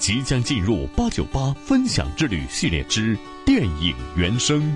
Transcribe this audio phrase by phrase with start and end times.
[0.00, 3.14] 即将进入八九八分享之旅系列之
[3.44, 4.74] 电影原声。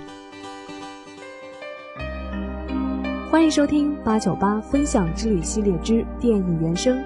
[3.31, 7.03] 欢迎收听八九八分享之旅系列之电影原声，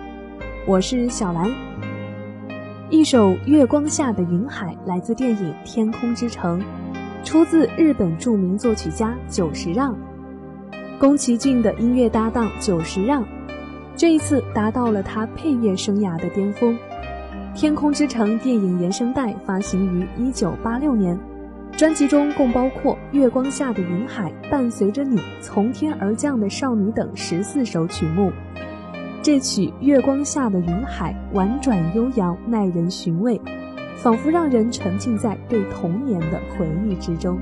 [0.67, 1.49] 我是小兰。
[2.91, 6.61] 一首《月光下的云海》来自电影《天空之城》，
[7.25, 9.97] 出自日本著名作曲家久石让。
[10.99, 13.25] 宫崎骏的音乐搭档久石让，
[13.97, 16.75] 这一次达到了他配乐生涯的巅峰。
[17.59, 21.19] 《天空之城》电影原声带发行于一九八六年，
[21.73, 28.31] 专辑中共包括《月光下的云海》《伴随着你》《从天而降的少女》等十四首曲目。
[29.23, 33.41] 这曲《月光下的云海》婉转悠扬，耐人寻味，
[33.97, 37.37] 仿佛让人沉浸在对童年的回忆之中。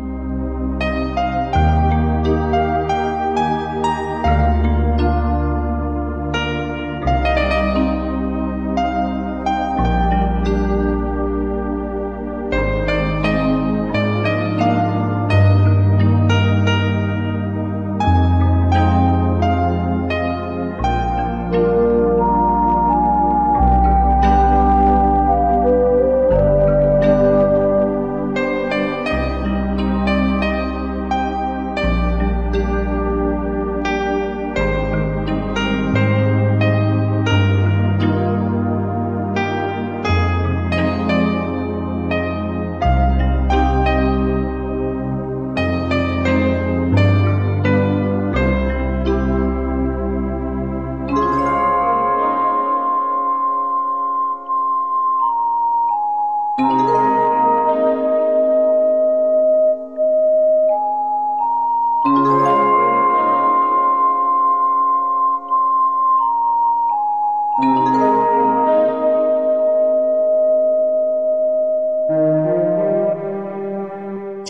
[56.59, 56.63] 这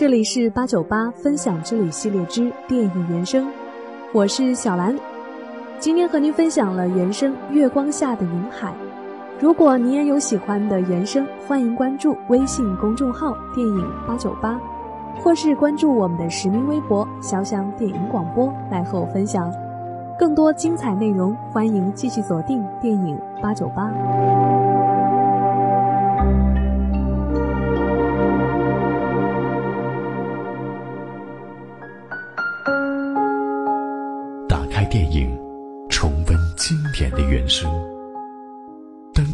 [0.07, 3.51] 里是八九八分享之旅系列之电影原声，
[4.13, 4.97] 我是小兰，
[5.77, 8.69] 今天和您分享了原声《月光下的云海》。
[9.39, 14.59] 如果你也有喜欢的原声，欢迎关注微信公众号“电影八九八”，
[15.21, 19.53] 或是关注我们的实名微博“潇湘电影广播”来和我分享
[20.17, 21.35] 更多精彩内容。
[21.51, 23.91] 欢迎继续锁定电影八九八。
[34.49, 35.39] 打开电影，
[35.89, 37.69] 重温经典的原声。